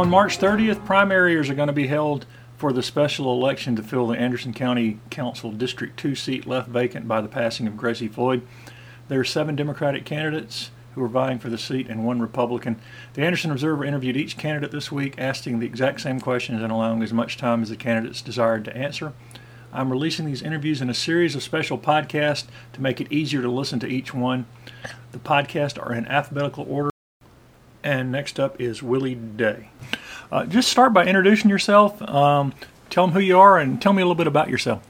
On 0.00 0.08
March 0.08 0.38
30th, 0.38 0.86
primaries 0.86 1.50
are 1.50 1.54
going 1.54 1.66
to 1.66 1.74
be 1.74 1.88
held 1.88 2.24
for 2.56 2.72
the 2.72 2.82
special 2.82 3.30
election 3.34 3.76
to 3.76 3.82
fill 3.82 4.06
the 4.06 4.16
Anderson 4.16 4.54
County 4.54 4.98
Council 5.10 5.52
District 5.52 5.94
2 5.98 6.14
seat 6.14 6.46
left 6.46 6.70
vacant 6.70 7.06
by 7.06 7.20
the 7.20 7.28
passing 7.28 7.66
of 7.66 7.76
Gracie 7.76 8.08
Floyd. 8.08 8.40
There 9.08 9.20
are 9.20 9.24
seven 9.24 9.56
Democratic 9.56 10.06
candidates 10.06 10.70
who 10.94 11.02
are 11.04 11.08
vying 11.08 11.38
for 11.38 11.50
the 11.50 11.58
seat 11.58 11.86
and 11.86 12.06
one 12.06 12.18
Republican. 12.18 12.80
The 13.12 13.24
Anderson 13.24 13.50
Observer 13.50 13.84
interviewed 13.84 14.16
each 14.16 14.38
candidate 14.38 14.70
this 14.70 14.90
week, 14.90 15.16
asking 15.18 15.58
the 15.58 15.66
exact 15.66 16.00
same 16.00 16.18
questions 16.18 16.62
and 16.62 16.72
allowing 16.72 17.02
as 17.02 17.12
much 17.12 17.36
time 17.36 17.60
as 17.60 17.68
the 17.68 17.76
candidates 17.76 18.22
desired 18.22 18.64
to 18.64 18.74
answer. 18.74 19.12
I'm 19.70 19.92
releasing 19.92 20.24
these 20.24 20.40
interviews 20.40 20.80
in 20.80 20.88
a 20.88 20.94
series 20.94 21.36
of 21.36 21.42
special 21.42 21.76
podcasts 21.76 22.46
to 22.72 22.80
make 22.80 23.02
it 23.02 23.12
easier 23.12 23.42
to 23.42 23.50
listen 23.50 23.78
to 23.80 23.86
each 23.86 24.14
one. 24.14 24.46
The 25.12 25.18
podcasts 25.18 25.78
are 25.78 25.92
in 25.92 26.06
alphabetical 26.06 26.64
order. 26.66 26.90
And 27.82 28.12
next 28.12 28.38
up 28.38 28.60
is 28.60 28.82
Willie 28.82 29.14
Day. 29.14 29.70
Uh, 30.30 30.44
just 30.44 30.68
start 30.68 30.92
by 30.92 31.06
introducing 31.06 31.48
yourself. 31.48 32.00
Um, 32.02 32.52
tell 32.90 33.06
them 33.06 33.14
who 33.14 33.20
you 33.20 33.38
are 33.38 33.58
and 33.58 33.80
tell 33.80 33.92
me 33.92 34.02
a 34.02 34.04
little 34.04 34.14
bit 34.14 34.26
about 34.26 34.50
yourself. 34.50 34.86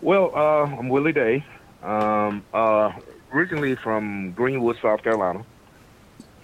Well, 0.00 0.32
uh, 0.34 0.64
I'm 0.64 0.88
Willie 0.88 1.12
Day. 1.12 1.44
Um, 1.82 2.42
uh, 2.54 2.92
originally 3.34 3.74
from 3.76 4.32
Greenwood, 4.32 4.78
South 4.80 5.02
Carolina. 5.02 5.44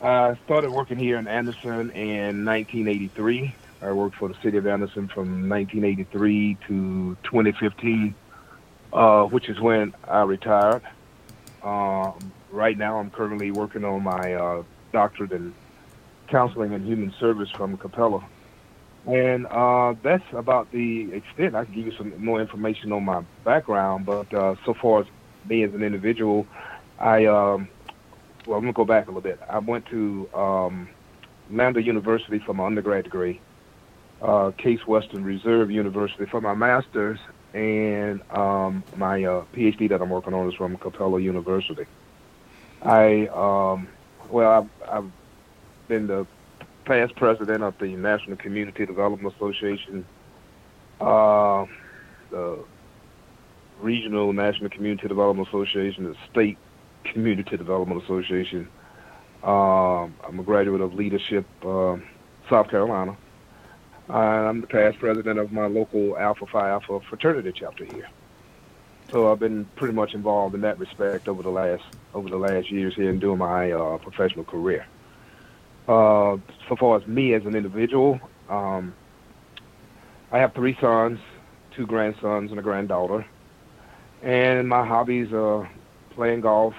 I 0.02 0.36
started 0.44 0.70
working 0.70 0.98
here 0.98 1.16
in 1.16 1.26
Anderson 1.26 1.90
in 1.92 2.44
1983. 2.44 3.54
I 3.80 3.92
worked 3.92 4.16
for 4.16 4.28
the 4.28 4.36
city 4.42 4.58
of 4.58 4.66
Anderson 4.66 5.08
from 5.08 5.48
1983 5.48 6.58
to 6.66 7.16
2015, 7.24 8.14
uh, 8.92 9.24
which 9.24 9.48
is 9.48 9.58
when 9.58 9.94
I 10.06 10.22
retired. 10.22 10.82
Um, 11.62 12.14
right 12.56 12.76
now, 12.76 12.98
I'm 12.98 13.10
currently 13.10 13.50
working 13.50 13.84
on 13.84 14.02
my 14.02 14.34
uh, 14.34 14.62
doctorate 14.92 15.32
in 15.32 15.54
counseling 16.26 16.72
and 16.72 16.84
human 16.84 17.12
service 17.20 17.50
from 17.50 17.76
Capella. 17.76 18.24
And 19.06 19.46
uh, 19.46 19.94
that's 20.02 20.24
about 20.32 20.72
the 20.72 21.12
extent. 21.12 21.54
I 21.54 21.64
can 21.64 21.74
give 21.74 21.86
you 21.86 21.92
some 21.92 22.24
more 22.24 22.40
information 22.40 22.90
on 22.92 23.04
my 23.04 23.22
background, 23.44 24.06
but 24.06 24.32
uh, 24.34 24.56
so 24.64 24.74
far 24.74 25.02
as 25.02 25.06
me 25.48 25.62
as 25.62 25.72
an 25.74 25.84
individual, 25.84 26.46
I 26.98 27.26
um, 27.26 27.68
well, 28.46 28.58
I'm 28.58 28.64
gonna 28.64 28.72
go 28.72 28.84
back 28.84 29.04
a 29.04 29.10
little 29.10 29.20
bit. 29.20 29.38
I 29.48 29.58
went 29.58 29.86
to 29.86 30.28
um, 30.34 30.88
Lander 31.50 31.78
University 31.78 32.40
for 32.40 32.52
my 32.52 32.66
undergrad 32.66 33.04
degree, 33.04 33.40
uh, 34.22 34.50
Case 34.56 34.84
Western 34.88 35.22
Reserve 35.22 35.70
University 35.70 36.26
for 36.26 36.40
my 36.40 36.54
master's, 36.54 37.20
and 37.54 38.20
um, 38.32 38.82
my 38.96 39.22
uh, 39.22 39.44
PhD 39.54 39.88
that 39.90 40.02
I'm 40.02 40.10
working 40.10 40.34
on 40.34 40.48
is 40.48 40.54
from 40.54 40.76
Capella 40.78 41.20
University. 41.20 41.86
I 42.86 43.26
um, 43.28 43.88
well, 44.30 44.70
I've, 44.82 44.88
I've 44.88 45.12
been 45.88 46.06
the 46.06 46.26
past 46.84 47.16
president 47.16 47.64
of 47.64 47.74
the 47.80 47.96
National 47.96 48.36
Community 48.36 48.86
Development 48.86 49.34
Association, 49.34 50.06
uh, 51.00 51.66
the 52.30 52.64
Regional 53.80 54.32
National 54.32 54.70
Community 54.70 55.08
Development 55.08 55.48
Association, 55.48 56.04
the 56.04 56.16
State 56.30 56.58
Community 57.04 57.56
Development 57.56 58.02
Association. 58.02 58.68
Um, 59.42 60.16
I'm 60.26 60.38
a 60.40 60.44
graduate 60.44 60.80
of 60.80 60.94
Leadership 60.94 61.46
uh, 61.64 61.96
South 62.48 62.70
Carolina. 62.70 63.18
I'm 64.08 64.60
the 64.60 64.68
past 64.68 64.98
president 65.00 65.40
of 65.40 65.52
my 65.52 65.66
local 65.66 66.16
Alpha 66.16 66.46
Phi 66.46 66.70
Alpha 66.70 67.00
fraternity 67.10 67.52
chapter 67.54 67.84
here. 67.84 68.08
So 69.10 69.30
I've 69.30 69.38
been 69.38 69.66
pretty 69.76 69.94
much 69.94 70.14
involved 70.14 70.54
in 70.54 70.62
that 70.62 70.78
respect 70.78 71.28
over 71.28 71.42
the 71.42 71.50
last 71.50 71.82
over 72.12 72.28
the 72.28 72.36
last 72.36 72.70
years 72.70 72.94
here 72.94 73.10
and 73.10 73.20
doing 73.20 73.38
my 73.38 73.70
uh, 73.70 73.98
professional 73.98 74.44
career. 74.44 74.86
Uh, 75.86 76.36
so 76.68 76.76
far 76.78 76.98
as 76.98 77.06
me 77.06 77.34
as 77.34 77.44
an 77.44 77.54
individual, 77.54 78.18
um, 78.48 78.94
I 80.32 80.38
have 80.38 80.54
three 80.54 80.76
sons, 80.80 81.20
two 81.76 81.86
grandsons, 81.86 82.50
and 82.50 82.58
a 82.58 82.62
granddaughter. 82.62 83.24
And 84.22 84.68
my 84.68 84.84
hobbies 84.84 85.28
are 85.32 85.70
playing 86.10 86.40
golf. 86.40 86.74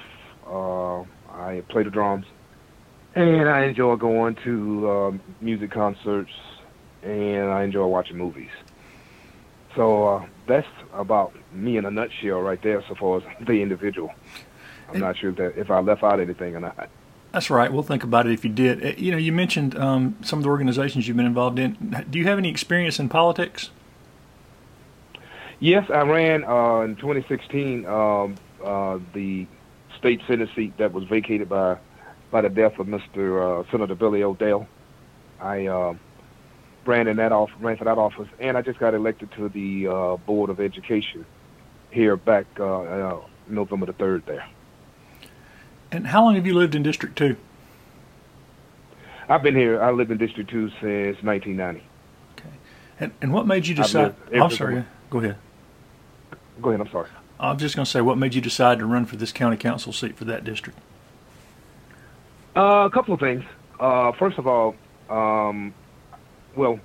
Uh, 0.46 1.02
I 1.32 1.64
play 1.70 1.84
the 1.84 1.90
drums, 1.90 2.26
and 3.16 3.48
I 3.48 3.66
enjoy 3.66 3.96
going 3.96 4.36
to 4.44 4.90
uh, 4.90 5.12
music 5.40 5.72
concerts, 5.72 6.32
and 7.04 7.50
I 7.50 7.64
enjoy 7.64 7.86
watching 7.86 8.18
movies. 8.18 8.50
So 9.76 10.08
uh, 10.08 10.26
that's 10.48 10.68
about 10.94 11.34
me 11.58 11.78
in 11.78 11.86
a 11.86 11.92
nutshell, 11.92 12.42
right 12.42 12.62
there, 12.62 12.84
so 12.88 12.96
far 12.96 13.18
as 13.18 13.24
the 13.46 13.62
individual. 13.62 14.14
I'm 14.90 15.00
not 15.00 15.18
sure 15.18 15.32
that 15.34 15.58
if 15.58 15.70
I 15.70 15.80
left 15.80 16.04
out 16.04 16.20
anything 16.20 16.56
or 16.56 16.60
not. 16.62 16.90
That's 17.32 17.50
right. 17.50 17.72
We'll 17.72 17.84
think 17.84 18.04
about 18.04 18.26
it 18.26 18.32
if 18.32 18.44
you 18.44 18.50
did. 18.50 18.86
Uh, 18.86 18.94
you 18.98 19.12
know, 19.12 19.18
you 19.18 19.32
mentioned 19.32 19.78
um, 19.78 20.18
some 20.22 20.40
of 20.40 20.44
the 20.44 20.50
organizations 20.50 21.08
you've 21.08 21.18
been 21.18 21.26
involved 21.26 21.60
in. 21.60 22.06
Do 22.10 22.20
you 22.20 22.26
have 22.26 22.38
any 22.38 22.50
experience 22.50 23.00
in 23.00 23.10
politics? 23.10 23.70
Yes, 25.60 25.90
I 25.90 26.02
ran 26.02 26.44
uh, 26.44 26.82
in 26.82 26.96
2016 26.96 27.86
um, 27.86 28.36
uh, 28.64 29.00
the 29.14 29.48
state 29.98 30.22
senate 30.28 30.50
seat 30.56 30.78
that 30.78 30.94
was 30.94 31.04
vacated 31.06 31.50
by 31.50 31.78
by 32.30 32.42
the 32.42 32.50
death 32.50 32.78
of 32.78 32.88
Mr. 32.88 33.62
Uh, 33.66 33.72
Senator 33.72 33.96
Billy 33.96 34.22
O'Dell. 34.22 34.68
I 35.40 35.68
uh, 35.68 35.96
ran 36.86 37.08
in 37.08 37.18
that 37.18 37.32
off 37.32 37.50
ran 37.60 37.78
for 37.78 37.86
that 37.86 37.98
office, 37.98 38.28
and 38.40 38.58
I 38.58 38.62
just 38.62 38.80
got 38.80 38.94
elected 38.94 39.32
to 39.34 39.50
the 39.50 39.88
uh, 39.88 40.18
board 40.18 40.50
of 40.50 40.60
education 40.60 41.26
here 41.98 42.16
back 42.16 42.46
uh, 42.60 42.82
uh, 42.82 43.20
November 43.48 43.88
the 43.88 43.94
third 43.94 44.26
there. 44.26 44.48
And 45.92 46.08
how 46.08 46.24
long 46.24 46.36
have 46.36 46.46
you 46.46 46.54
lived 46.54 46.76
in 46.76 46.84
District 46.84 47.18
Two? 47.18 47.36
I've 49.28 49.44
been 49.44 49.56
here. 49.56 49.82
I 49.82 49.92
lived 49.92 50.12
in 50.12 50.18
District 50.18 50.50
Two 50.50 50.70
since 50.82 51.22
1990. 51.24 51.84
Okay. 52.38 52.50
And 53.00 53.12
and 53.22 53.34
what 53.34 53.48
made 53.48 53.68
you 53.68 53.76
decide? 53.76 54.16
Oh, 54.34 54.44
I'm 54.44 54.52
sorry. 54.52 54.86
Go 55.10 55.20
ahead. 55.20 55.38
Go 56.62 56.70
ahead. 56.70 56.82
I'm 56.82 56.92
sorry. 56.92 57.10
I'm 57.40 57.58
just 57.58 57.76
going 57.76 57.86
to 57.86 57.92
say, 57.92 58.02
what 58.02 58.18
made 58.18 58.34
you 58.34 58.42
decide 58.42 58.80
to 58.80 58.86
run 58.86 59.06
for 59.06 59.16
this 59.16 59.32
county 59.32 59.58
council 59.58 59.94
seat 59.94 60.18
for 60.18 60.26
that 60.26 60.44
district? 60.44 60.80
Uh, 62.56 62.86
a 62.86 62.90
couple 62.90 63.14
of 63.14 63.20
things. 63.20 63.44
Uh, 63.80 64.12
first 64.14 64.40
of 64.40 64.48
all, 64.48 64.76
um, 65.10 65.72
well, 66.56 66.80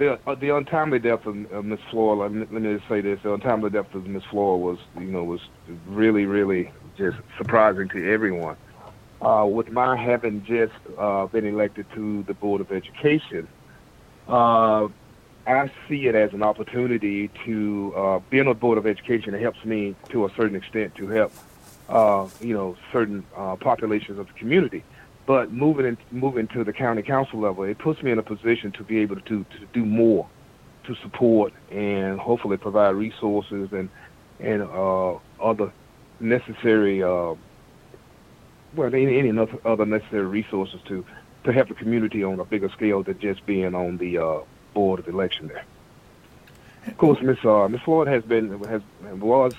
the 0.00 0.18
uh, 0.26 0.34
the 0.34 0.56
untimely 0.56 0.98
death 0.98 1.26
of, 1.26 1.52
of 1.52 1.64
Miss 1.64 1.78
Floyd. 1.90 2.18
Let 2.18 2.50
me, 2.50 2.76
just 2.76 2.88
say 2.88 3.00
this: 3.00 3.20
the 3.22 3.32
untimely 3.32 3.70
death 3.70 3.94
of 3.94 4.06
Miss 4.06 4.24
Floyd 4.24 4.60
was, 4.60 4.78
you 4.98 5.06
know, 5.06 5.22
was 5.22 5.40
really, 5.86 6.24
really 6.24 6.72
just 6.98 7.18
surprising 7.38 7.88
to 7.90 8.12
everyone. 8.12 8.56
Uh, 9.22 9.46
with 9.48 9.70
my 9.70 9.96
having 9.96 10.42
just 10.44 10.72
uh, 10.98 11.26
been 11.26 11.46
elected 11.46 11.86
to 11.94 12.24
the 12.24 12.34
Board 12.34 12.62
of 12.62 12.72
Education, 12.72 13.46
uh, 14.26 14.88
I 15.46 15.70
see 15.88 16.06
it 16.06 16.14
as 16.14 16.32
an 16.32 16.42
opportunity 16.42 17.28
to 17.44 17.92
uh, 17.94 18.20
being 18.30 18.46
on 18.46 18.54
the 18.54 18.54
Board 18.54 18.78
of 18.78 18.86
Education. 18.86 19.34
It 19.34 19.42
helps 19.42 19.62
me 19.64 19.94
to 20.08 20.24
a 20.24 20.30
certain 20.34 20.56
extent 20.56 20.94
to 20.94 21.08
help, 21.08 21.32
uh, 21.90 22.26
you 22.40 22.54
know, 22.54 22.76
certain 22.90 23.24
uh, 23.36 23.56
populations 23.56 24.18
of 24.18 24.28
the 24.28 24.32
community. 24.32 24.82
But 25.26 25.52
moving 25.52 25.86
in, 25.86 25.98
moving 26.10 26.48
to 26.48 26.64
the 26.64 26.72
county 26.72 27.02
council 27.02 27.40
level, 27.40 27.64
it 27.64 27.78
puts 27.78 28.02
me 28.02 28.10
in 28.10 28.18
a 28.18 28.22
position 28.22 28.72
to 28.72 28.82
be 28.82 28.98
able 28.98 29.16
to 29.16 29.22
do, 29.22 29.46
to 29.58 29.66
do 29.72 29.84
more, 29.84 30.28
to 30.84 30.94
support 30.96 31.52
and 31.70 32.18
hopefully 32.18 32.56
provide 32.56 32.90
resources 32.94 33.72
and 33.72 33.88
and 34.40 34.62
uh, 34.62 35.16
other 35.40 35.70
necessary, 36.18 37.02
uh, 37.02 37.34
well, 38.74 38.94
any, 38.94 39.18
any 39.18 39.48
other 39.64 39.86
necessary 39.86 40.26
resources 40.26 40.80
to 40.86 41.04
to 41.44 41.52
help 41.52 41.68
the 41.68 41.74
community 41.74 42.22
on 42.22 42.38
a 42.38 42.44
bigger 42.44 42.68
scale 42.68 43.02
than 43.02 43.18
just 43.18 43.44
being 43.46 43.74
on 43.74 43.96
the 43.96 44.18
uh, 44.18 44.38
board 44.74 45.00
of 45.00 45.08
election 45.08 45.48
there. 45.48 45.64
Of 46.86 46.98
course, 46.98 47.20
Miss 47.20 47.42
uh, 47.44 47.68
Miss 47.68 47.80
Floyd 47.82 48.08
has 48.08 48.24
been 48.24 48.58
has 48.64 48.82
was 49.02 49.54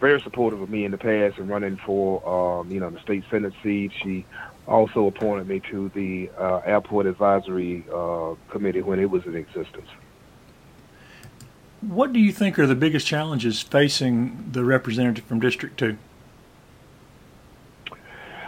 very 0.00 0.20
supportive 0.20 0.60
of 0.60 0.70
me 0.70 0.84
in 0.84 0.90
the 0.90 0.98
past 0.98 1.38
and 1.38 1.48
running 1.48 1.76
for 1.76 2.26
um, 2.28 2.70
you 2.70 2.80
know 2.80 2.90
the 2.90 3.00
state 3.00 3.24
senate 3.30 3.54
seat. 3.62 3.92
She 4.02 4.26
also 4.68 5.06
appointed 5.06 5.48
me 5.48 5.60
to 5.70 5.90
the 5.94 6.30
uh, 6.38 6.58
airport 6.58 7.06
advisory 7.06 7.84
uh, 7.92 8.34
committee 8.50 8.82
when 8.82 9.00
it 9.00 9.10
was 9.10 9.24
in 9.26 9.34
existence. 9.34 9.88
What 11.80 12.12
do 12.12 12.20
you 12.20 12.32
think 12.32 12.58
are 12.58 12.66
the 12.66 12.74
biggest 12.74 13.06
challenges 13.06 13.62
facing 13.62 14.50
the 14.50 14.64
representative 14.64 15.24
from 15.24 15.40
District 15.40 15.78
Two? 15.78 15.96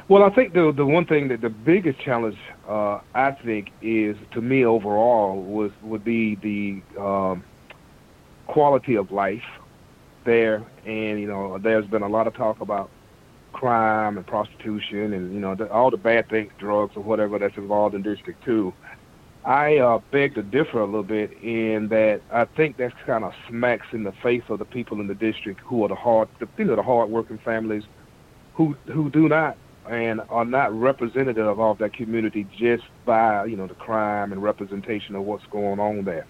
Well, 0.08 0.24
I 0.24 0.30
think 0.30 0.52
the 0.52 0.72
the 0.72 0.84
one 0.84 1.06
thing 1.06 1.28
that 1.28 1.40
the 1.40 1.48
biggest 1.48 2.00
challenge 2.00 2.38
uh, 2.68 3.00
I 3.14 3.30
think 3.30 3.70
is 3.80 4.16
to 4.32 4.40
me 4.40 4.64
overall 4.64 5.40
was 5.40 5.70
would 5.82 6.04
be 6.04 6.34
the 6.34 7.00
um, 7.00 7.44
quality 8.48 8.96
of 8.96 9.12
life 9.12 9.44
there, 10.24 10.64
and 10.84 11.20
you 11.20 11.28
know 11.28 11.58
there's 11.58 11.86
been 11.86 12.02
a 12.02 12.08
lot 12.08 12.26
of 12.26 12.34
talk 12.34 12.60
about 12.60 12.90
crime 13.52 14.16
and 14.16 14.26
prostitution 14.26 15.12
and 15.12 15.32
you 15.34 15.40
know 15.40 15.54
the, 15.54 15.70
all 15.70 15.90
the 15.90 15.96
bad 15.96 16.28
things, 16.28 16.52
drugs 16.58 16.96
or 16.96 17.02
whatever 17.02 17.38
that's 17.38 17.56
involved 17.56 17.94
in 17.94 18.02
District 18.02 18.42
Two. 18.44 18.72
I 19.44 19.78
uh, 19.78 20.00
beg 20.10 20.34
to 20.34 20.42
differ 20.42 20.80
a 20.80 20.84
little 20.84 21.02
bit 21.02 21.32
in 21.42 21.88
that 21.88 22.20
I 22.30 22.44
think 22.44 22.76
that 22.76 22.92
kind 23.06 23.24
of 23.24 23.32
smacks 23.48 23.86
in 23.92 24.04
the 24.04 24.12
face 24.22 24.42
of 24.50 24.58
the 24.58 24.66
people 24.66 25.00
in 25.00 25.06
the 25.06 25.14
district 25.14 25.60
who 25.60 25.82
are 25.82 25.88
the 25.88 25.94
hard, 25.94 26.28
the, 26.40 26.48
you 26.58 26.66
know, 26.66 26.76
the 26.76 26.82
hard-working 26.82 27.38
families 27.38 27.84
who 28.54 28.76
who 28.86 29.10
do 29.10 29.28
not 29.28 29.56
and 29.88 30.20
are 30.28 30.44
not 30.44 30.72
representative 30.78 31.58
of 31.58 31.78
that 31.78 31.94
community 31.94 32.46
just 32.58 32.84
by 33.06 33.44
you 33.46 33.56
know 33.56 33.66
the 33.66 33.74
crime 33.74 34.32
and 34.32 34.42
representation 34.42 35.14
of 35.14 35.24
what's 35.24 35.46
going 35.46 35.80
on 35.80 36.04
there. 36.04 36.26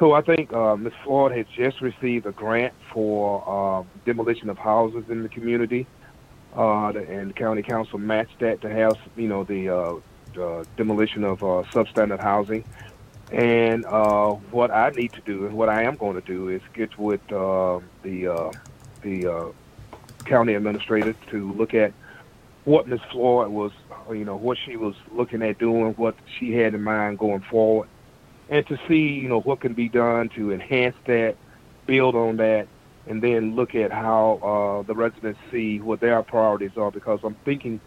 So 0.00 0.12
I 0.12 0.22
think 0.22 0.52
uh, 0.52 0.76
Ms. 0.76 0.94
Floyd 1.04 1.36
has 1.36 1.46
just 1.54 1.80
received 1.82 2.24
a 2.24 2.32
grant 2.32 2.72
for 2.92 3.44
uh, 3.46 3.84
demolition 4.06 4.48
of 4.48 4.56
houses 4.56 5.04
in 5.10 5.22
the 5.22 5.28
community, 5.28 5.86
uh, 6.56 6.88
and 6.88 7.30
the 7.30 7.34
county 7.34 7.62
council 7.62 7.98
matched 7.98 8.38
that 8.40 8.60
to 8.62 8.68
have 8.68 8.98
you 9.16 9.28
know 9.28 9.44
the 9.44 9.68
uh, 9.68 10.64
demolition 10.76 11.24
of 11.24 11.42
uh, 11.42 11.62
substandard 11.72 12.20
housing. 12.20 12.64
And 13.32 13.84
uh, 13.86 14.32
what 14.50 14.72
I 14.72 14.90
need 14.90 15.12
to 15.12 15.20
do, 15.20 15.46
and 15.46 15.56
what 15.56 15.68
I 15.68 15.84
am 15.84 15.96
going 15.96 16.20
to 16.20 16.26
do, 16.26 16.48
is 16.48 16.62
get 16.74 16.98
with 16.98 17.20
uh, 17.32 17.80
the 18.02 18.26
uh, 18.26 18.52
the 19.02 19.52
county 20.24 20.54
administrator 20.54 21.14
to 21.30 21.52
look 21.52 21.74
at 21.74 21.92
what 22.64 22.86
Ms. 22.86 23.00
Floyd 23.10 23.48
was, 23.48 23.72
you 24.10 24.24
know, 24.24 24.36
what 24.36 24.58
she 24.58 24.76
was 24.76 24.94
looking 25.12 25.42
at 25.42 25.58
doing, 25.58 25.92
what 25.94 26.14
she 26.38 26.52
had 26.52 26.74
in 26.74 26.82
mind 26.82 27.18
going 27.18 27.40
forward, 27.40 27.88
and 28.48 28.66
to 28.66 28.78
see, 28.88 29.08
you 29.08 29.28
know, 29.28 29.40
what 29.40 29.60
can 29.60 29.72
be 29.72 29.88
done 29.88 30.28
to 30.30 30.52
enhance 30.52 30.96
that, 31.06 31.36
build 31.86 32.14
on 32.14 32.36
that, 32.36 32.68
and 33.10 33.20
then 33.20 33.56
look 33.56 33.74
at 33.74 33.90
how 33.90 34.38
uh, 34.40 34.86
the 34.86 34.94
residents 34.94 35.40
see 35.50 35.80
what 35.80 35.98
their 35.98 36.22
priorities 36.22 36.70
are. 36.76 36.92
Because 36.92 37.18
I'm 37.24 37.34
thinking, 37.44 37.80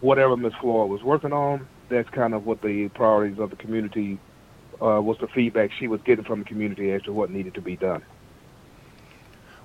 whatever 0.00 0.36
Ms. 0.36 0.52
Floyd 0.60 0.90
was 0.90 1.02
working 1.02 1.32
on, 1.32 1.66
that's 1.88 2.10
kind 2.10 2.34
of 2.34 2.44
what 2.44 2.60
the 2.60 2.88
priorities 2.88 3.38
of 3.38 3.48
the 3.48 3.56
community 3.56 4.18
uh, 4.74 5.00
was. 5.00 5.16
The 5.18 5.28
feedback 5.28 5.72
she 5.72 5.88
was 5.88 6.02
getting 6.02 6.26
from 6.26 6.40
the 6.40 6.44
community 6.44 6.92
as 6.92 7.02
to 7.04 7.12
what 7.12 7.30
needed 7.30 7.54
to 7.54 7.62
be 7.62 7.74
done. 7.74 8.02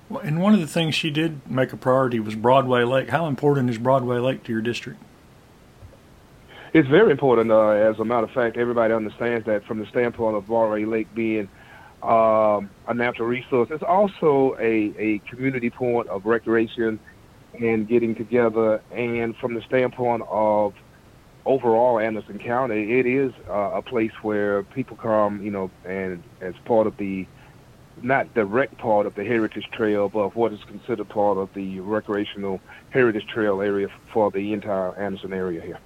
Well, 0.08 0.20
and 0.20 0.40
one 0.40 0.54
of 0.54 0.60
the 0.60 0.66
things 0.66 0.94
she 0.94 1.10
did 1.10 1.48
make 1.48 1.74
a 1.74 1.76
priority 1.76 2.18
was 2.18 2.34
Broadway 2.34 2.84
Lake. 2.84 3.10
How 3.10 3.26
important 3.26 3.68
is 3.68 3.76
Broadway 3.76 4.16
Lake 4.16 4.42
to 4.44 4.52
your 4.52 4.62
district? 4.62 4.98
It's 6.72 6.88
very 6.88 7.10
important. 7.10 7.52
Uh, 7.52 7.68
as 7.68 7.98
a 7.98 8.04
matter 8.06 8.24
of 8.24 8.30
fact, 8.30 8.56
everybody 8.56 8.94
understands 8.94 9.44
that 9.44 9.66
from 9.66 9.78
the 9.78 9.86
standpoint 9.86 10.38
of 10.38 10.46
Broadway 10.46 10.86
Lake 10.86 11.14
being 11.14 11.50
um, 12.02 12.70
a 12.88 12.94
natural 12.94 13.28
resource, 13.28 13.68
it's 13.70 13.82
also 13.82 14.56
a, 14.58 14.92
a 14.98 15.18
community 15.30 15.70
point 15.70 16.08
of 16.08 16.26
recreation 16.26 16.98
and 17.58 17.86
getting 17.86 18.14
together. 18.14 18.82
And 18.90 19.36
from 19.36 19.54
the 19.54 19.62
standpoint 19.62 20.24
of 20.28 20.74
overall 21.44 21.98
Anderson 21.98 22.38
County, 22.38 22.98
it 22.98 23.06
is 23.06 23.32
uh, 23.48 23.52
a 23.74 23.82
place 23.82 24.12
where 24.22 24.62
people 24.62 24.96
come, 24.96 25.42
you 25.42 25.50
know, 25.50 25.70
and 25.84 26.22
as 26.40 26.54
part 26.64 26.86
of 26.86 26.96
the 26.96 27.26
not 28.00 28.32
direct 28.34 28.78
part 28.78 29.06
of 29.06 29.14
the 29.14 29.22
Heritage 29.22 29.68
Trail, 29.70 30.08
but 30.08 30.34
what 30.34 30.52
is 30.52 30.64
considered 30.64 31.08
part 31.08 31.38
of 31.38 31.52
the 31.54 31.78
recreational 31.80 32.60
Heritage 32.90 33.26
Trail 33.26 33.60
area 33.60 33.88
for 34.12 34.30
the 34.30 34.52
entire 34.52 34.96
Anderson 34.96 35.32
area 35.32 35.60
here. 35.60 35.78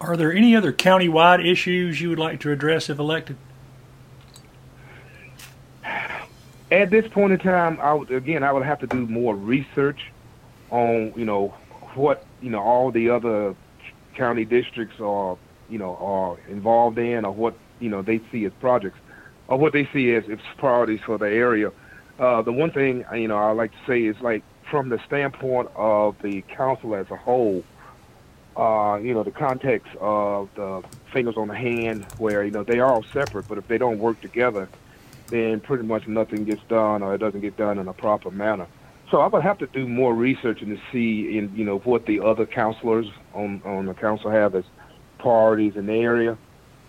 Are 0.00 0.16
there 0.16 0.32
any 0.32 0.54
other 0.54 0.72
county-wide 0.72 1.40
issues 1.46 2.00
you 2.00 2.10
would 2.10 2.18
like 2.18 2.40
to 2.40 2.50
address 2.50 2.90
if 2.90 2.98
elected? 2.98 3.36
At 6.74 6.90
this 6.90 7.06
point 7.06 7.32
in 7.32 7.38
time, 7.38 7.78
I 7.80 7.92
would, 7.92 8.10
again, 8.10 8.42
I 8.42 8.50
would 8.50 8.64
have 8.64 8.80
to 8.80 8.88
do 8.88 9.06
more 9.06 9.36
research 9.36 10.10
on, 10.70 11.12
you 11.14 11.24
know, 11.24 11.54
what, 11.94 12.26
you 12.42 12.50
know, 12.50 12.58
all 12.58 12.90
the 12.90 13.10
other 13.10 13.54
county 14.16 14.44
districts 14.44 14.98
are, 14.98 15.38
you 15.70 15.78
know, 15.78 15.94
are 16.00 16.36
involved 16.50 16.98
in 16.98 17.24
or 17.24 17.30
what, 17.30 17.54
you 17.78 17.88
know, 17.88 18.02
they 18.02 18.20
see 18.32 18.44
as 18.44 18.52
projects 18.54 18.98
or 19.46 19.56
what 19.56 19.72
they 19.72 19.88
see 19.92 20.14
as, 20.14 20.28
as 20.28 20.40
priorities 20.58 20.98
for 21.06 21.16
the 21.16 21.28
area. 21.28 21.70
Uh, 22.18 22.42
the 22.42 22.50
one 22.50 22.72
thing, 22.72 23.04
you 23.14 23.28
know, 23.28 23.38
I 23.38 23.52
like 23.52 23.70
to 23.70 23.78
say 23.86 24.02
is 24.02 24.20
like 24.20 24.42
from 24.68 24.88
the 24.88 24.98
standpoint 25.06 25.70
of 25.76 26.20
the 26.22 26.42
council 26.42 26.96
as 26.96 27.08
a 27.12 27.16
whole, 27.16 27.62
uh, 28.56 28.98
you 29.00 29.14
know, 29.14 29.22
the 29.22 29.30
context 29.30 29.94
of 30.00 30.48
the 30.56 30.82
fingers 31.12 31.36
on 31.36 31.46
the 31.46 31.54
hand, 31.56 32.04
where 32.18 32.42
you 32.42 32.50
know 32.50 32.64
they 32.64 32.80
are 32.80 32.92
all 32.92 33.04
separate, 33.12 33.46
but 33.46 33.58
if 33.58 33.68
they 33.68 33.78
don't 33.78 34.00
work 34.00 34.20
together, 34.20 34.68
then 35.28 35.60
pretty 35.60 35.84
much 35.84 36.06
nothing 36.06 36.44
gets 36.44 36.62
done, 36.68 37.02
or 37.02 37.14
it 37.14 37.18
doesn't 37.18 37.40
get 37.40 37.56
done 37.56 37.78
in 37.78 37.88
a 37.88 37.92
proper 37.92 38.30
manner. 38.30 38.66
So 39.10 39.20
I 39.20 39.26
would 39.26 39.42
have 39.42 39.58
to 39.58 39.66
do 39.66 39.86
more 39.86 40.14
research 40.14 40.62
and 40.62 40.76
to 40.76 40.82
see, 40.90 41.38
in 41.38 41.54
you 41.54 41.64
know, 41.64 41.78
what 41.78 42.06
the 42.06 42.20
other 42.20 42.46
counselors 42.46 43.06
on 43.32 43.62
on 43.64 43.86
the 43.86 43.94
council 43.94 44.30
have 44.30 44.54
as 44.54 44.64
priorities 45.18 45.76
in 45.76 45.86
the 45.86 45.94
area, 45.94 46.36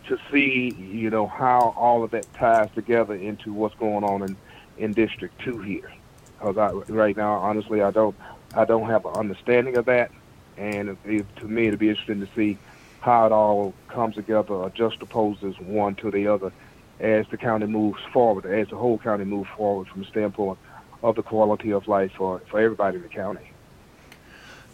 to 0.08 0.18
see, 0.32 0.74
you 0.78 1.10
know, 1.10 1.28
how 1.28 1.74
all 1.78 2.04
of 2.04 2.12
that 2.12 2.32
ties 2.34 2.70
together 2.76 3.16
into 3.16 3.54
what's 3.54 3.76
going 3.76 4.04
on 4.04 4.24
in 4.24 4.38
in 4.78 4.94
District 4.94 5.38
Two 5.42 5.60
here. 5.60 5.92
Because 6.40 6.58
I, 6.58 6.72
right 6.92 7.16
now, 7.16 7.34
honestly, 7.34 7.82
I 7.82 7.92
don't 7.92 8.16
I 8.56 8.66
don't 8.66 8.90
have 8.90 9.06
an 9.06 9.14
understanding 9.14 9.78
of 9.78 9.86
that 9.86 10.12
and 10.58 10.90
it, 10.90 10.98
it, 11.06 11.36
to 11.38 11.48
me, 11.48 11.68
it'd 11.68 11.80
be 11.80 11.90
interesting 11.90 12.22
to 12.22 12.30
see 12.36 12.58
how 13.02 13.26
it 13.26 13.32
all 13.32 13.74
comes 13.88 14.16
together 14.16 14.54
or 14.54 14.70
juxtaposes 14.72 15.60
one 15.62 15.96
to 15.96 16.10
the 16.10 16.28
other 16.28 16.52
as 17.00 17.26
the 17.30 17.38
county 17.38 17.66
moves 17.66 18.00
forward, 18.14 18.46
as 18.46 18.70
the 18.70 18.78
whole 18.78 18.98
county 18.98 19.26
moves 19.26 19.50
forward 19.56 19.88
from 19.88 20.02
the 20.02 20.08
standpoint 20.08 20.58
of 21.04 21.16
the 21.16 21.24
quality 21.24 21.72
of 21.72 21.88
life 21.88 22.12
for, 22.18 22.42
for 22.50 22.60
everybody 22.60 22.98
in 22.98 23.04
the 23.04 23.10
county. 23.10 23.52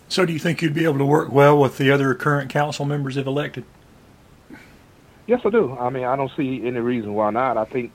So, 0.08 0.26
do 0.26 0.34
you 0.34 0.40
think 0.40 0.62
you'd 0.62 0.74
be 0.74 0.84
able 0.84 0.98
to 0.98 1.06
work 1.06 1.32
well 1.32 1.58
with 1.58 1.78
the 1.78 1.90
other 1.90 2.14
current 2.14 2.52
council 2.52 2.86
members 2.86 3.18
if 3.18 3.26
elected? 3.26 3.64
Yes, 5.26 5.42
I 5.46 5.50
do. 5.50 5.78
I 5.78 5.90
mean, 5.90 6.04
I 6.04 6.16
don't 6.16 6.32
see 6.36 6.66
any 6.66 6.80
reason 6.80 7.14
why 7.14 7.30
not. 7.32 7.58
I 7.58 7.66
think 7.66 7.94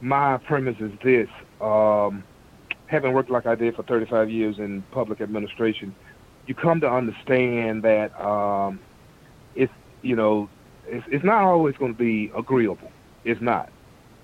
my 0.00 0.36
premise 0.36 0.76
is 0.80 0.92
this: 1.02 1.28
um, 1.60 2.22
having 2.86 3.12
worked 3.12 3.30
like 3.30 3.46
I 3.46 3.54
did 3.54 3.74
for 3.74 3.82
35 3.82 4.28
years 4.28 4.58
in 4.58 4.82
public 4.90 5.20
administration, 5.20 5.94
you 6.46 6.54
come 6.54 6.80
to 6.80 6.90
understand 6.90 7.82
that 7.84 8.18
um, 8.20 8.80
it's 9.54 9.72
you 10.02 10.16
know 10.16 10.50
it's, 10.86 11.06
it's 11.10 11.24
not 11.24 11.42
always 11.42 11.76
going 11.76 11.94
to 11.94 11.98
be 11.98 12.30
agreeable. 12.36 12.90
It's 13.24 13.40
not. 13.40 13.70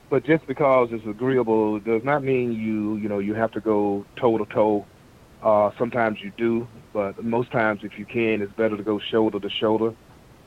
But 0.08 0.25
just 0.25 0.47
because 0.47 0.88
it's 0.93 1.06
agreeable 1.06 1.79
does 1.79 2.02
not 2.05 2.25
mean 2.25 2.52
you 2.52 2.97
you 2.97 3.08
know 3.08 3.19
you 3.19 3.35
have 3.35 3.52
to 3.52 3.61
go 3.61 4.05
toe 4.17 4.38
to 4.38 4.44
toe. 4.47 4.87
Uh, 5.43 5.70
sometimes 5.79 6.20
you 6.20 6.32
do, 6.37 6.69
but 6.93 7.23
most 7.25 7.50
times 7.50 7.81
if 7.82 7.99
you 7.99 8.05
can, 8.05 8.43
it's 8.43 8.52
better 8.52 8.76
to 8.76 8.82
go 8.82 8.99
shoulder 8.99 9.41
to 9.41 9.49
shoulder 9.49 9.94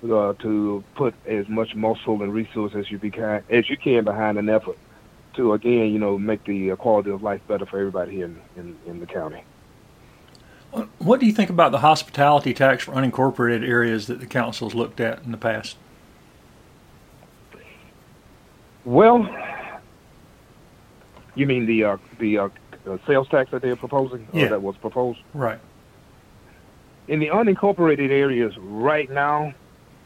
uh, 0.03 0.33
to 0.33 0.83
put 0.95 1.13
as 1.25 1.47
much 1.47 1.75
muscle 1.75 2.21
and 2.21 2.33
resource 2.33 2.73
as 2.75 2.91
you 2.91 3.00
be 3.00 3.11
as 3.50 3.69
you 3.69 3.77
can 3.77 4.03
behind 4.03 4.38
an 4.38 4.50
effort 4.50 4.77
to 5.35 5.53
again 5.53 5.91
you 5.91 6.00
know 6.00 6.17
make 6.17 6.44
the 6.45 6.75
quality 6.75 7.09
of 7.09 7.23
life 7.23 7.41
better 7.47 7.65
for 7.65 7.79
everybody 7.79 8.15
here 8.15 8.25
in, 8.25 8.41
in, 8.57 8.77
in 8.86 9.00
the 9.00 9.05
county. 9.05 9.43
What 10.98 11.19
do 11.19 11.27
you 11.27 11.33
think 11.33 11.51
about 11.51 11.72
the 11.72 11.79
hospitality 11.79 12.53
tax 12.53 12.83
for 12.83 12.93
unincorporated 12.93 13.67
areas 13.67 14.07
that 14.07 14.19
the 14.19 14.25
council's 14.25 14.74
looked 14.74 15.00
at 15.00 15.24
in 15.24 15.31
the 15.31 15.38
past? 15.38 15.77
Well, 18.85 19.29
you 21.35 21.45
mean 21.45 21.65
the 21.65 21.83
uh, 21.83 21.97
the 22.19 22.37
uh, 22.39 22.49
sales 23.07 23.27
tax 23.29 23.51
that 23.51 23.61
they're 23.61 23.75
proposing? 23.75 24.27
Yeah. 24.33 24.49
that 24.49 24.61
was 24.61 24.75
proposed? 24.77 25.19
Right. 25.33 25.59
In 27.07 27.19
the 27.19 27.27
unincorporated 27.27 28.11
areas 28.11 28.53
right 28.57 29.09
now, 29.09 29.53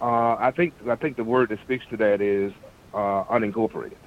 uh, 0.01 0.35
I 0.39 0.51
think 0.55 0.73
I 0.89 0.95
think 0.95 1.17
the 1.17 1.23
word 1.23 1.49
that 1.49 1.59
speaks 1.61 1.85
to 1.89 1.97
that 1.97 2.21
is 2.21 2.53
uh, 2.93 3.23
unincorporated. 3.25 3.97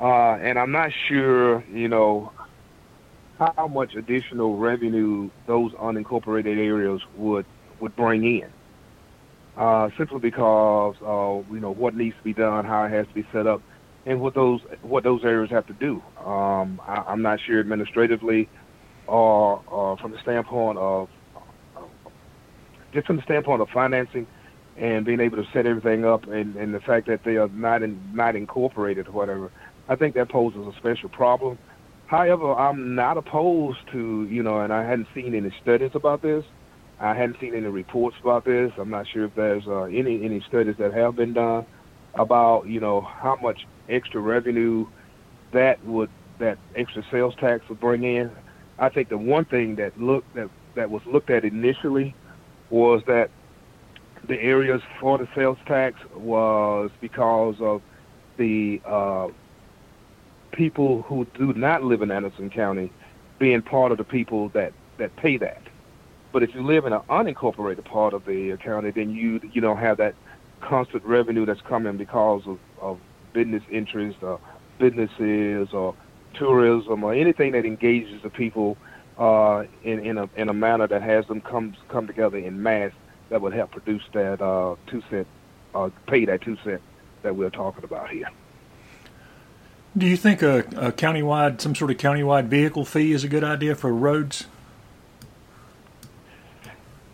Uh, 0.00 0.34
and 0.34 0.58
I'm 0.58 0.70
not 0.70 0.92
sure, 1.08 1.64
you 1.72 1.88
know, 1.88 2.32
how 3.38 3.68
much 3.68 3.94
additional 3.94 4.56
revenue 4.56 5.30
those 5.46 5.72
unincorporated 5.72 6.58
areas 6.58 7.00
would 7.16 7.46
would 7.80 7.96
bring 7.96 8.24
in. 8.24 8.50
Uh, 9.56 9.90
simply 9.98 10.20
because 10.20 10.94
uh, 11.02 11.52
you 11.52 11.60
know 11.60 11.72
what 11.72 11.94
needs 11.94 12.16
to 12.16 12.22
be 12.22 12.32
done, 12.32 12.64
how 12.64 12.84
it 12.84 12.90
has 12.90 13.06
to 13.08 13.14
be 13.14 13.26
set 13.32 13.46
up, 13.46 13.60
and 14.06 14.20
what 14.20 14.34
those 14.34 14.60
what 14.82 15.04
those 15.04 15.24
areas 15.24 15.50
have 15.50 15.66
to 15.66 15.72
do. 15.74 16.02
Um, 16.24 16.80
I, 16.86 17.04
I'm 17.06 17.22
not 17.22 17.40
sure 17.46 17.60
administratively, 17.60 18.48
or, 19.06 19.62
or 19.66 19.96
from 19.98 20.12
the 20.12 20.18
standpoint 20.22 20.78
of 20.78 21.08
just 22.92 23.06
from 23.06 23.16
the 23.16 23.22
standpoint 23.22 23.60
of 23.60 23.68
financing 23.70 24.26
and 24.76 25.04
being 25.04 25.20
able 25.20 25.36
to 25.36 25.44
set 25.52 25.66
everything 25.66 26.04
up, 26.04 26.24
and, 26.28 26.54
and 26.56 26.72
the 26.72 26.80
fact 26.80 27.08
that 27.08 27.24
they 27.24 27.36
are 27.36 27.48
not 27.48 27.82
in, 27.82 28.00
not 28.14 28.36
incorporated 28.36 29.08
or 29.08 29.12
whatever. 29.12 29.50
I 29.88 29.96
think 29.96 30.14
that 30.14 30.28
poses 30.28 30.66
a 30.66 30.76
special 30.78 31.08
problem 31.08 31.58
However, 32.08 32.54
I'm 32.54 32.94
not 32.94 33.18
opposed 33.18 33.80
to, 33.92 34.26
you 34.30 34.42
know, 34.42 34.60
and 34.62 34.72
I 34.72 34.82
hadn't 34.82 35.08
seen 35.14 35.34
any 35.34 35.52
studies 35.60 35.90
about 35.94 36.22
this. 36.22 36.42
I 36.98 37.14
hadn't 37.14 37.38
seen 37.38 37.54
any 37.54 37.66
reports 37.66 38.16
about 38.22 38.46
this. 38.46 38.72
I'm 38.78 38.88
not 38.88 39.06
sure 39.06 39.26
if 39.26 39.34
there's 39.34 39.64
uh, 39.66 39.82
any 39.82 40.24
any 40.24 40.42
studies 40.48 40.76
that 40.78 40.94
have 40.94 41.16
been 41.16 41.34
done 41.34 41.66
about, 42.14 42.66
you 42.66 42.80
know, 42.80 43.00
how 43.00 43.36
much 43.42 43.66
extra 43.88 44.20
revenue 44.20 44.86
that 45.52 45.84
would 45.84 46.10
that 46.38 46.58
extra 46.76 47.02
sales 47.10 47.34
tax 47.40 47.68
would 47.68 47.80
bring 47.80 48.04
in. 48.04 48.30
I 48.78 48.88
think 48.88 49.08
the 49.08 49.18
one 49.18 49.44
thing 49.44 49.76
that 49.76 50.00
looked 50.00 50.34
that 50.34 50.50
that 50.74 50.90
was 50.90 51.02
looked 51.06 51.30
at 51.30 51.44
initially 51.44 52.14
was 52.70 53.02
that 53.06 53.30
the 54.26 54.40
areas 54.40 54.82
for 55.00 55.18
the 55.18 55.28
sales 55.34 55.58
tax 55.66 55.98
was 56.14 56.90
because 57.00 57.56
of 57.60 57.82
the 58.36 58.80
uh, 58.84 59.28
people 60.52 61.02
who 61.02 61.26
do 61.34 61.52
not 61.54 61.82
live 61.82 62.02
in 62.02 62.10
Anderson 62.10 62.50
County 62.50 62.92
being 63.38 63.62
part 63.62 63.92
of 63.92 63.98
the 63.98 64.04
people 64.04 64.48
that 64.50 64.72
that 64.98 65.14
pay 65.16 65.36
that. 65.38 65.62
But 66.32 66.42
if 66.42 66.54
you 66.54 66.62
live 66.62 66.84
in 66.84 66.92
an 66.92 67.00
unincorporated 67.08 67.84
part 67.84 68.12
of 68.12 68.24
the 68.26 68.56
county, 68.58 68.90
then 68.90 69.10
you 69.10 69.40
you 69.52 69.60
don't 69.60 69.78
have 69.78 69.96
that 69.98 70.14
constant 70.60 71.04
revenue 71.04 71.46
that's 71.46 71.60
coming 71.62 71.96
because 71.96 72.42
of, 72.46 72.58
of 72.80 72.98
business 73.32 73.62
interest 73.70 74.18
or 74.22 74.40
businesses 74.78 75.68
or 75.72 75.94
tourism 76.34 77.04
or 77.04 77.14
anything 77.14 77.52
that 77.52 77.64
engages 77.64 78.22
the 78.22 78.30
people 78.30 78.76
uh, 79.18 79.64
in 79.82 79.98
in 80.04 80.18
a 80.18 80.28
in 80.36 80.48
a 80.48 80.54
manner 80.54 80.86
that 80.86 81.02
has 81.02 81.26
them 81.26 81.40
come 81.40 81.74
come 81.88 82.06
together 82.06 82.38
in 82.38 82.62
mass 82.62 82.92
that 83.30 83.40
would 83.40 83.52
help 83.52 83.70
produce 83.72 84.02
that 84.12 84.40
uh, 84.40 84.76
two 84.86 85.02
cent, 85.10 85.26
uh, 85.74 85.90
pay 86.06 86.24
that 86.24 86.40
two 86.40 86.56
cent 86.64 86.80
that 87.22 87.34
we're 87.34 87.50
talking 87.50 87.84
about 87.84 88.08
here. 88.10 88.28
Do 89.96 90.06
you 90.06 90.16
think 90.16 90.42
a, 90.42 90.58
a 90.58 90.92
countywide, 90.92 91.60
some 91.60 91.74
sort 91.74 91.90
of 91.90 91.96
countywide 91.96 92.46
vehicle 92.46 92.84
fee 92.84 93.12
is 93.12 93.24
a 93.24 93.28
good 93.28 93.42
idea 93.42 93.74
for 93.74 93.92
roads? 93.92 94.46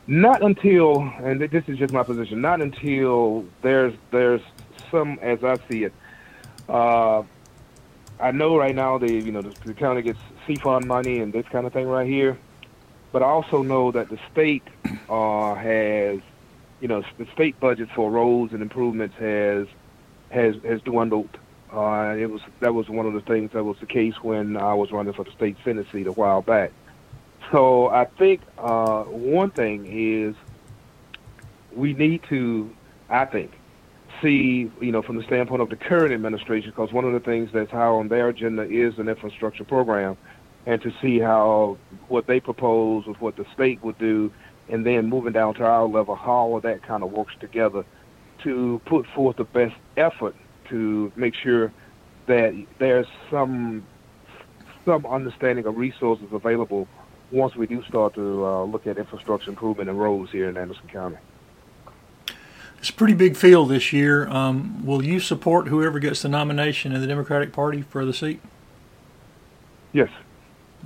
Not 0.06 0.42
until, 0.42 1.00
and 1.22 1.40
this 1.40 1.64
is 1.66 1.78
just 1.78 1.92
my 1.92 2.02
position. 2.02 2.40
Not 2.40 2.60
until 2.60 3.46
there's 3.62 3.94
there's 4.10 4.42
some, 4.90 5.18
as 5.22 5.42
I 5.42 5.56
see 5.68 5.84
it. 5.84 5.92
Uh, 6.68 7.22
I 8.20 8.30
know 8.30 8.56
right 8.56 8.74
now 8.74 8.98
the 8.98 9.10
you 9.10 9.32
know 9.32 9.40
the, 9.40 9.54
the 9.64 9.74
county 9.74 10.02
gets 10.02 10.18
CFUN 10.46 10.84
money 10.84 11.20
and 11.20 11.32
this 11.32 11.46
kind 11.48 11.66
of 11.66 11.72
thing 11.72 11.86
right 11.86 12.06
here, 12.06 12.38
but 13.12 13.22
I 13.22 13.26
also 13.26 13.62
know 13.62 13.90
that 13.92 14.10
the 14.10 14.18
state 14.30 14.64
uh, 15.08 15.54
has, 15.54 16.20
you 16.80 16.88
know, 16.88 17.02
the 17.16 17.26
state 17.32 17.58
budget 17.58 17.88
for 17.94 18.10
roads 18.10 18.52
and 18.52 18.60
improvements 18.60 19.16
has 19.16 19.66
has 20.30 20.56
has 20.64 20.82
dwindled. 20.82 21.30
Uh, 21.72 22.14
it 22.18 22.30
was 22.30 22.42
that 22.60 22.74
was 22.74 22.90
one 22.90 23.06
of 23.06 23.14
the 23.14 23.22
things 23.22 23.52
that 23.52 23.64
was 23.64 23.78
the 23.78 23.86
case 23.86 24.14
when 24.22 24.58
I 24.58 24.74
was 24.74 24.92
running 24.92 25.14
for 25.14 25.24
the 25.24 25.32
state 25.32 25.56
senate 25.64 25.86
seat 25.90 26.06
a 26.06 26.12
while 26.12 26.42
back. 26.42 26.72
So 27.50 27.88
I 27.88 28.06
think 28.18 28.40
uh, 28.58 29.04
one 29.04 29.50
thing 29.50 29.86
is 29.86 30.34
we 31.74 31.92
need 31.92 32.22
to, 32.28 32.70
I 33.08 33.24
think, 33.26 33.52
see, 34.22 34.70
you 34.80 34.92
know, 34.92 35.02
from 35.02 35.16
the 35.16 35.24
standpoint 35.24 35.60
of 35.60 35.68
the 35.68 35.76
current 35.76 36.12
administration, 36.12 36.70
because 36.70 36.92
one 36.92 37.04
of 37.04 37.12
the 37.12 37.20
things 37.20 37.50
that's 37.52 37.70
high 37.70 37.86
on 37.86 38.08
their 38.08 38.28
agenda 38.28 38.62
is 38.62 38.98
an 38.98 39.08
infrastructure 39.08 39.64
program, 39.64 40.16
and 40.66 40.80
to 40.82 40.92
see 41.02 41.18
how 41.18 41.76
what 42.08 42.26
they 42.26 42.40
propose 42.40 43.06
with 43.06 43.20
what 43.20 43.36
the 43.36 43.44
state 43.54 43.82
would 43.84 43.98
do, 43.98 44.32
and 44.68 44.86
then 44.86 45.08
moving 45.08 45.32
down 45.32 45.54
to 45.54 45.64
our 45.64 45.86
level, 45.86 46.14
how 46.14 46.32
all 46.32 46.60
that 46.60 46.82
kind 46.82 47.02
of 47.02 47.12
works 47.12 47.34
together 47.40 47.84
to 48.42 48.80
put 48.86 49.06
forth 49.14 49.36
the 49.36 49.44
best 49.44 49.74
effort 49.96 50.34
to 50.68 51.12
make 51.16 51.34
sure 51.34 51.72
that 52.26 52.54
there's 52.78 53.06
some 53.30 53.84
some 54.84 55.04
understanding 55.06 55.66
of 55.66 55.76
resources 55.76 56.26
available 56.32 56.86
once 57.34 57.56
we 57.56 57.66
do 57.66 57.82
start 57.84 58.14
to 58.14 58.46
uh, 58.46 58.64
look 58.64 58.86
at 58.86 58.96
infrastructure 58.96 59.50
improvement 59.50 59.90
and 59.90 59.98
roads 59.98 60.30
here 60.30 60.48
in 60.48 60.56
Anderson 60.56 60.86
County. 60.88 61.16
It's 62.78 62.90
a 62.90 62.92
pretty 62.92 63.14
big 63.14 63.36
field 63.36 63.70
this 63.70 63.92
year. 63.92 64.28
Um, 64.28 64.84
will 64.84 65.04
you 65.04 65.18
support 65.18 65.68
whoever 65.68 65.98
gets 65.98 66.22
the 66.22 66.28
nomination 66.28 66.92
in 66.92 67.00
the 67.00 67.06
Democratic 67.06 67.52
Party 67.52 67.82
for 67.82 68.04
the 68.04 68.12
seat? 68.12 68.40
Yes. 69.92 70.10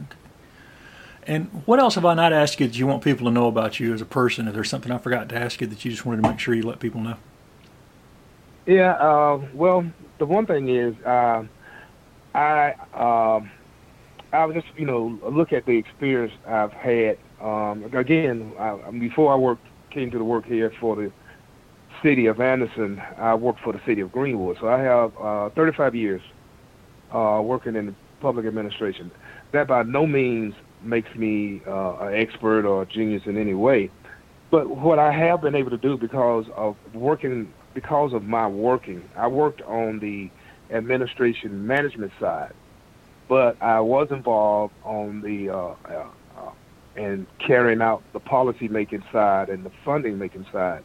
Okay. 0.04 0.16
And 1.26 1.62
what 1.66 1.80
else 1.80 1.96
have 1.96 2.04
I 2.04 2.14
not 2.14 2.32
asked 2.32 2.60
you 2.60 2.68
that 2.68 2.78
you 2.78 2.86
want 2.86 3.02
people 3.02 3.26
to 3.26 3.32
know 3.32 3.46
about 3.46 3.80
you 3.80 3.92
as 3.92 4.00
a 4.00 4.06
person? 4.06 4.48
Is 4.48 4.54
there 4.54 4.64
something 4.64 4.92
I 4.92 4.98
forgot 4.98 5.28
to 5.30 5.36
ask 5.36 5.60
you 5.60 5.66
that 5.66 5.84
you 5.84 5.90
just 5.90 6.06
wanted 6.06 6.22
to 6.22 6.28
make 6.28 6.38
sure 6.38 6.54
you 6.54 6.62
let 6.62 6.78
people 6.78 7.00
know? 7.00 7.16
Yeah, 8.64 8.92
uh, 8.92 9.40
well, 9.52 9.84
the 10.18 10.26
one 10.26 10.46
thing 10.46 10.68
is, 10.68 10.94
uh, 11.04 11.44
I 12.34 12.74
um, 12.94 13.50
I 14.32 14.44
was 14.44 14.54
just 14.54 14.66
you 14.76 14.84
know 14.86 15.18
look 15.30 15.52
at 15.52 15.66
the 15.66 15.72
experience 15.72 16.32
I've 16.46 16.72
had. 16.72 17.18
Um, 17.40 17.84
again, 17.94 18.52
I, 18.58 18.90
before 18.90 19.32
I 19.32 19.36
worked 19.36 19.66
came 19.90 20.10
to 20.10 20.18
the 20.18 20.24
work 20.24 20.44
here 20.44 20.72
for 20.80 20.96
the 20.96 21.10
city 22.02 22.26
of 22.26 22.40
Anderson, 22.40 23.00
I 23.16 23.34
worked 23.34 23.60
for 23.60 23.72
the 23.72 23.80
city 23.86 24.00
of 24.00 24.12
Greenwood. 24.12 24.58
So 24.60 24.68
I 24.68 24.78
have 24.80 25.12
uh, 25.18 25.48
35 25.50 25.94
years 25.94 26.20
uh, 27.12 27.40
working 27.42 27.74
in 27.74 27.96
public 28.20 28.44
administration. 28.46 29.10
That 29.52 29.68
by 29.68 29.82
no 29.84 30.06
means 30.06 30.54
makes 30.82 31.12
me 31.16 31.62
uh, 31.66 31.96
an 32.00 32.14
expert 32.14 32.66
or 32.66 32.82
a 32.82 32.86
genius 32.86 33.22
in 33.26 33.36
any 33.36 33.54
way. 33.54 33.90
But 34.50 34.68
what 34.68 34.98
I 34.98 35.10
have 35.12 35.40
been 35.40 35.54
able 35.54 35.70
to 35.70 35.78
do 35.78 35.96
because 35.96 36.46
of 36.54 36.76
working, 36.94 37.52
because 37.74 38.12
of 38.12 38.22
my 38.24 38.46
working, 38.46 39.08
I 39.16 39.26
worked 39.26 39.62
on 39.62 39.98
the 40.00 40.30
administration 40.74 41.66
management 41.66 42.12
side 42.20 42.52
but 43.28 43.60
I 43.62 43.80
was 43.80 44.08
involved 44.10 44.74
on 44.84 45.20
the 45.20 45.50
uh, 45.50 45.74
uh, 45.88 46.10
uh, 46.36 46.50
and 46.96 47.26
carrying 47.38 47.82
out 47.82 48.02
the 48.12 48.20
policy 48.20 48.68
making 48.68 49.04
side 49.12 49.50
and 49.50 49.64
the 49.64 49.70
funding 49.84 50.18
making 50.18 50.46
side 50.52 50.82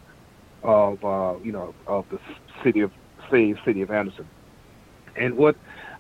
of 0.64 1.04
uh, 1.04 1.36
you 1.44 1.52
know 1.52 1.74
of 1.88 2.06
the 2.12 2.20
city 2.64 2.82
of 2.82 2.92
say 3.32 3.56
city 3.66 3.82
of 3.82 3.92
Anderson. 3.92 4.28
And 5.16 5.38
what 5.38 5.56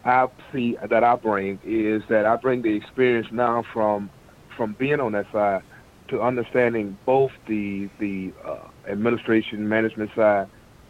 I 0.05 0.27
see 0.51 0.77
that 0.89 1.03
I 1.03 1.15
bring 1.15 1.59
is 1.63 2.03
that 2.09 2.25
I 2.25 2.35
bring 2.35 2.61
the 2.61 2.75
experience 2.75 3.27
now 3.31 3.63
from 3.73 4.09
from 4.57 4.75
being 4.77 4.99
on 4.99 5.13
that 5.13 5.31
side 5.31 5.63
to 6.09 6.21
understanding 6.21 6.97
both 7.05 7.31
the 7.47 7.89
the 7.99 8.33
uh, 8.45 8.67
administration 8.87 9.67
management 9.69 10.11
side 10.15 10.47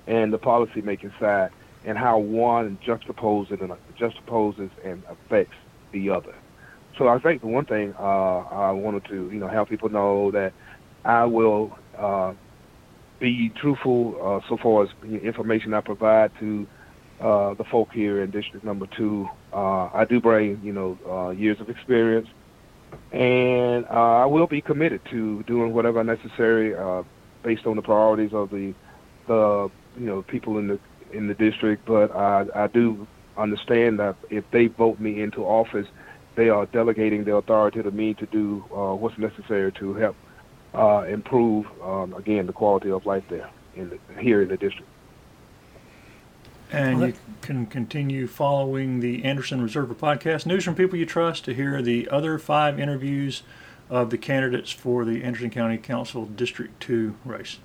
and 0.07 0.33
the 0.33 0.37
policy 0.37 0.81
making 0.81 1.13
side 1.19 1.51
and 1.85 1.97
how 1.97 2.17
one 2.17 2.77
juxtaposes 2.85 3.61
and 3.61 3.73
juxtaposes 3.99 4.69
and 4.83 5.03
affects 5.09 5.55
the 5.91 6.09
other. 6.09 6.33
So 6.97 7.07
I 7.07 7.19
think 7.19 7.41
the 7.41 7.47
one 7.47 7.65
thing 7.65 7.93
uh, 7.99 8.39
I 8.39 8.71
wanted 8.71 9.05
to 9.05 9.29
you 9.31 9.39
know 9.39 9.47
help 9.47 9.69
people 9.69 9.89
know 9.89 10.31
that 10.31 10.53
I 11.03 11.25
will 11.25 11.77
uh, 11.97 12.33
be 13.19 13.49
truthful 13.49 14.15
uh, 14.21 14.47
so 14.47 14.57
far 14.57 14.83
as 14.83 14.89
information 15.03 15.73
I 15.73 15.81
provide 15.81 16.31
to 16.39 16.67
uh, 17.19 17.53
the 17.55 17.63
folk 17.63 17.89
here 17.91 18.21
in 18.21 18.31
District 18.31 18.63
Number 18.63 18.87
Two. 18.97 19.27
Uh, 19.51 19.89
I 19.93 20.05
do 20.05 20.19
bring 20.19 20.61
you 20.63 20.73
know 20.73 20.97
uh, 21.09 21.29
years 21.29 21.59
of 21.59 21.69
experience, 21.69 22.27
and 23.11 23.85
I 23.87 24.25
will 24.25 24.47
be 24.47 24.61
committed 24.61 25.01
to 25.09 25.43
doing 25.43 25.73
whatever 25.73 26.03
necessary 26.03 26.75
based 27.43 27.65
on 27.65 27.75
the 27.75 27.81
priorities 27.81 28.33
of 28.33 28.49
the 28.49 28.73
the 29.27 29.69
you 29.97 30.05
know 30.05 30.21
people 30.21 30.57
in 30.57 30.67
the 30.67 30.79
in 31.13 31.27
the 31.27 31.33
district, 31.33 31.85
but 31.85 32.15
I, 32.15 32.45
I 32.55 32.67
do 32.67 33.07
understand 33.37 33.99
that 33.99 34.15
if 34.29 34.49
they 34.51 34.67
vote 34.67 34.99
me 34.99 35.21
into 35.21 35.43
office, 35.43 35.87
they 36.35 36.49
are 36.49 36.65
delegating 36.67 37.23
their 37.23 37.37
authority 37.37 37.83
to 37.83 37.91
me 37.91 38.13
to 38.15 38.25
do 38.25 38.63
uh, 38.71 38.93
what's 38.95 39.17
necessary 39.17 39.71
to 39.73 39.93
help 39.93 40.15
uh, 40.73 41.05
improve, 41.07 41.67
um, 41.81 42.13
again, 42.13 42.47
the 42.47 42.53
quality 42.53 42.89
of 42.89 43.05
life 43.05 43.23
there 43.29 43.49
in 43.75 43.89
the, 43.89 44.21
here 44.21 44.41
in 44.41 44.47
the 44.47 44.57
district. 44.57 44.87
And 46.71 47.01
you 47.01 47.13
can 47.41 47.67
continue 47.67 48.25
following 48.25 48.99
the 48.99 49.23
Anderson 49.23 49.61
Observer 49.61 49.93
podcast, 49.93 50.47
News 50.47 50.63
from 50.63 50.73
People 50.73 50.97
You 50.97 51.05
Trust, 51.05 51.45
to 51.45 51.53
hear 51.53 51.83
the 51.83 52.09
other 52.09 52.39
five 52.39 52.79
interviews 52.79 53.43
of 53.91 54.09
the 54.09 54.17
candidates 54.17 54.71
for 54.71 55.05
the 55.05 55.23
Anderson 55.23 55.51
County 55.51 55.77
Council 55.77 56.25
District 56.25 56.79
2 56.79 57.15
race. 57.25 57.59